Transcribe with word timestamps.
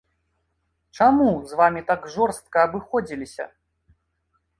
Чаму 0.99 1.27
з 1.51 1.59
вамі 1.59 1.83
так 1.89 2.07
жорстка 2.13 2.57
абыходзіліся? 2.69 3.45